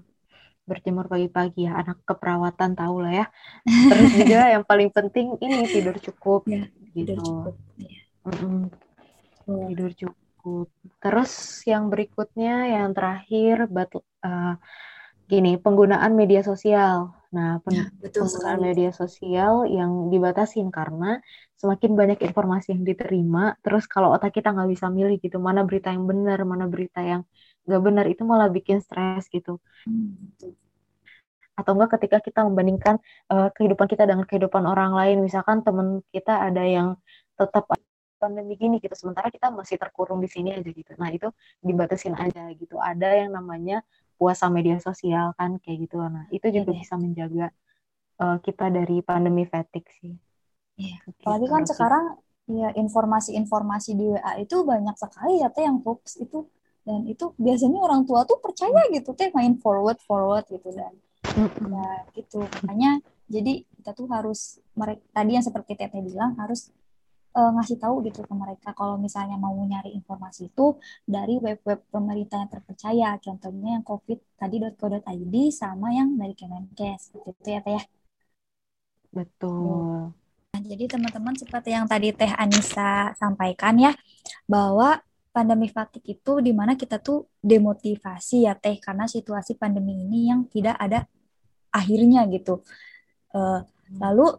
berjemur 0.62 1.11
pagi-pagi 1.11 1.66
ya 1.66 1.82
anak 1.82 1.99
keperawatan 2.06 2.78
tahu 2.78 3.02
lah 3.02 3.12
ya 3.12 3.26
terus 3.66 4.11
juga 4.14 4.40
yang 4.54 4.62
paling 4.62 4.90
penting 4.94 5.34
ini 5.42 5.66
tidur 5.66 5.96
cukup 5.99 6.46
ya, 6.46 6.70
gitu 6.94 7.18
tidur 7.18 7.18
cukup 7.18 7.54
ya. 7.82 8.00
mm 8.22 8.34
-mm. 8.38 8.62
tidur 9.75 9.90
cukup 9.99 10.68
terus 11.02 11.32
yang 11.66 11.90
berikutnya 11.90 12.78
yang 12.78 12.94
terakhir 12.94 13.66
but, 13.66 13.90
uh, 14.22 14.54
gini 15.26 15.58
penggunaan 15.58 16.14
media 16.14 16.46
sosial 16.46 17.11
nah 17.32 17.56
pen 17.64 17.72
ya, 17.72 17.84
betul 17.96 18.28
penggunaan 18.28 18.60
sekali. 18.60 18.66
media 18.68 18.90
sosial 18.92 19.54
yang 19.64 20.12
dibatasin 20.12 20.68
karena 20.68 21.16
semakin 21.56 21.96
banyak 21.96 22.18
informasi 22.28 22.76
yang 22.76 22.84
diterima 22.84 23.56
terus 23.64 23.88
kalau 23.88 24.12
otak 24.12 24.36
kita 24.36 24.52
nggak 24.52 24.68
bisa 24.68 24.92
milih 24.92 25.16
gitu 25.16 25.40
mana 25.40 25.64
berita 25.64 25.88
yang 25.88 26.04
benar 26.04 26.44
mana 26.44 26.68
berita 26.68 27.00
yang 27.00 27.24
nggak 27.64 27.82
benar 27.82 28.04
itu 28.04 28.22
malah 28.28 28.52
bikin 28.52 28.84
stres 28.84 29.32
gitu 29.32 29.56
hmm. 29.88 30.52
atau 31.56 31.72
enggak 31.72 31.96
ketika 31.96 32.20
kita 32.20 32.40
membandingkan 32.44 33.00
uh, 33.32 33.48
kehidupan 33.56 33.88
kita 33.88 34.04
dengan 34.04 34.28
kehidupan 34.28 34.68
orang 34.68 34.92
lain 34.92 35.24
misalkan 35.24 35.64
teman 35.64 36.04
kita 36.12 36.36
ada 36.52 36.62
yang 36.68 37.00
tetap 37.32 37.64
pandemi 38.22 38.54
gini 38.54 38.78
gitu 38.78 38.94
sementara 38.94 39.34
kita 39.34 39.50
masih 39.50 39.80
terkurung 39.82 40.22
di 40.22 40.30
sini 40.30 40.54
aja 40.54 40.70
gitu 40.70 40.92
nah 40.94 41.10
itu 41.10 41.26
dibatasin 41.58 42.14
aja 42.14 42.50
gitu 42.54 42.78
ada 42.78 43.08
yang 43.18 43.34
namanya 43.34 43.82
puasa 44.22 44.46
media 44.46 44.78
sosial 44.78 45.34
kan 45.34 45.58
kayak 45.58 45.90
gitu. 45.90 45.98
Nah 45.98 46.30
itu 46.30 46.46
juga 46.54 46.70
yeah. 46.70 46.78
bisa 46.78 46.94
menjaga 46.94 47.46
uh, 48.22 48.38
kita 48.38 48.70
dari 48.70 49.02
pandemi 49.02 49.42
fatigue 49.42 49.90
sih. 49.98 50.14
Yeah. 50.78 51.02
gitu, 51.10 51.26
apalagi 51.26 51.46
kan 51.50 51.62
sekarang 51.66 52.04
ya 52.46 52.70
informasi-informasi 52.78 53.90
di 53.98 54.06
WA 54.14 54.32
itu 54.38 54.62
banyak 54.62 54.94
sekali 54.94 55.42
ya 55.42 55.50
teh 55.50 55.66
yang 55.66 55.82
hoax 55.82 56.22
itu. 56.22 56.46
Dan 56.86 57.10
itu 57.10 57.34
biasanya 57.34 57.78
orang 57.82 58.06
tua 58.06 58.22
tuh 58.22 58.38
percaya 58.38 58.86
gitu 58.94 59.10
teh 59.18 59.34
main 59.34 59.58
forward 59.58 59.98
forward 60.06 60.46
gitu 60.46 60.70
dan 60.70 60.94
ya 61.66 62.06
gitu. 62.14 62.46
Makanya 62.62 63.02
jadi 63.26 63.66
kita 63.82 63.90
tuh 63.98 64.06
harus 64.06 64.62
mereka 64.78 65.02
tadi 65.10 65.30
yang 65.34 65.42
seperti 65.42 65.74
teteh 65.74 65.98
bilang 65.98 66.38
harus 66.38 66.70
uh, 67.32 67.50
ngasih 67.56 67.76
tahu 67.80 68.04
gitu 68.06 68.20
ke 68.24 68.34
mereka 68.36 68.76
kalau 68.76 69.00
misalnya 69.00 69.36
mau 69.40 69.56
nyari 69.56 69.92
informasi 69.96 70.52
itu 70.52 70.76
dari 71.08 71.40
web-web 71.40 71.80
pemerintah 71.88 72.44
yang 72.44 72.50
terpercaya. 72.52 73.08
Contohnya 73.18 73.80
yang 73.80 73.84
covid 73.84 74.18
tadi.co.id 74.36 75.34
sama 75.52 75.92
yang 75.96 76.14
dari 76.16 76.34
Kemenkes. 76.36 77.12
Gitu 77.16 77.48
ya 77.48 77.60
teh 77.64 77.74
ya. 77.80 77.82
Betul. 79.12 80.12
Nah, 80.52 80.60
jadi 80.60 80.84
teman-teman 80.88 81.36
seperti 81.36 81.72
yang 81.72 81.88
tadi 81.88 82.12
teh 82.12 82.33
Anissa 82.37 83.16
sampaikan 83.16 83.76
ya 83.80 83.92
bahwa 84.44 85.00
pandemi 85.33 85.72
fatigue 85.72 86.20
itu 86.20 86.44
di 86.44 86.52
mana 86.52 86.76
kita 86.76 87.00
tuh 87.00 87.24
demotivasi 87.40 88.44
ya 88.44 88.52
teh 88.52 88.76
karena 88.76 89.09
situasi 89.09 89.57
pandemi 89.57 89.96
ini 89.96 90.28
yang 90.28 90.44
tidak 90.48 90.76
ada 90.76 91.09
akhirnya 91.72 92.28
gitu. 92.28 92.61
Uh, 93.33 93.64
lalu 93.96 94.37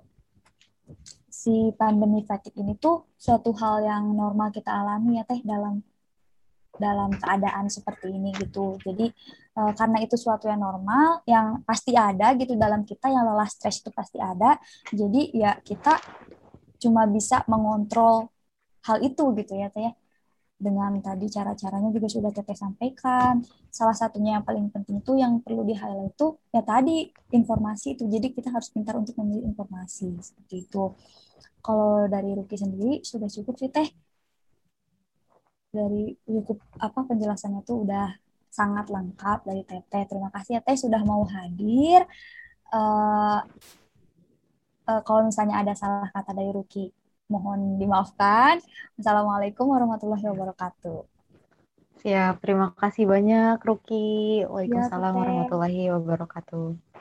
si 1.33 1.73
pandemi 1.73 2.21
fatigue 2.21 2.61
ini 2.61 2.77
tuh 2.77 3.09
suatu 3.17 3.49
hal 3.57 3.81
yang 3.81 4.13
normal 4.13 4.53
kita 4.53 4.69
alami 4.69 5.17
ya 5.17 5.25
teh 5.25 5.41
dalam 5.41 5.81
dalam 6.77 7.09
keadaan 7.17 7.73
seperti 7.73 8.13
ini 8.13 8.29
gitu. 8.37 8.77
Jadi 8.85 9.09
uh, 9.57 9.73
karena 9.73 9.97
itu 10.05 10.13
suatu 10.13 10.45
yang 10.45 10.61
normal 10.61 11.25
yang 11.25 11.65
pasti 11.65 11.97
ada 11.97 12.37
gitu 12.37 12.53
dalam 12.53 12.85
kita 12.85 13.09
yang 13.09 13.25
lelah 13.25 13.49
stres 13.49 13.81
itu 13.81 13.89
pasti 13.89 14.21
ada. 14.21 14.61
Jadi 14.93 15.33
ya 15.33 15.57
kita 15.57 15.97
cuma 16.77 17.09
bisa 17.09 17.41
mengontrol 17.49 18.29
hal 18.85 19.01
itu 19.01 19.33
gitu 19.33 19.57
ya 19.57 19.73
teh 19.73 19.89
dengan 20.63 20.95
tadi 21.03 21.27
cara-caranya 21.27 21.91
juga 21.91 22.07
sudah 22.07 22.31
Teteh 22.31 22.55
sampaikan. 22.55 23.43
Salah 23.67 23.91
satunya 23.91 24.39
yang 24.39 24.45
paling 24.47 24.71
penting 24.71 25.03
itu 25.03 25.19
yang 25.19 25.43
perlu 25.43 25.67
di-highlight 25.67 26.15
itu 26.15 26.39
ya 26.55 26.63
tadi 26.63 27.11
informasi 27.35 27.99
itu. 27.99 28.07
Jadi 28.07 28.31
kita 28.31 28.49
harus 28.55 28.71
pintar 28.71 28.95
untuk 28.95 29.19
memilih 29.19 29.51
informasi 29.51 30.15
seperti 30.23 30.63
itu. 30.63 30.95
Kalau 31.59 32.07
dari 32.07 32.31
Ruki 32.31 32.55
sendiri 32.55 33.03
sudah 33.03 33.27
cukup 33.27 33.59
sih 33.59 33.67
Teh. 33.67 33.89
Dari 35.75 36.15
cukup 36.23 36.63
apa 36.79 36.99
penjelasannya 37.03 37.61
tuh 37.67 37.83
udah 37.83 38.07
sangat 38.47 38.87
lengkap 38.87 39.43
dari 39.43 39.67
Teteh. 39.67 40.07
Terima 40.07 40.31
kasih 40.31 40.57
ya 40.57 40.61
Teh 40.63 40.79
sudah 40.79 41.03
mau 41.03 41.27
hadir. 41.27 42.07
Uh, 42.73 43.43
uh, 44.87 45.01
kalau 45.03 45.27
misalnya 45.27 45.59
ada 45.59 45.75
salah 45.75 46.09
kata 46.09 46.31
dari 46.31 46.49
Ruki 46.49 47.02
mohon 47.33 47.81
dimaafkan. 47.81 48.61
Assalamualaikum 49.01 49.65
warahmatullahi 49.73 50.29
wabarakatuh. 50.29 51.09
Siap, 52.03 52.43
terima 52.43 52.75
kasih 52.77 53.09
banyak 53.09 53.57
Ruki. 53.63 54.43
Waalaikumsalam 54.45 55.13
ya, 55.15 55.19
warahmatullahi 55.23 55.83
wabarakatuh. 55.97 56.93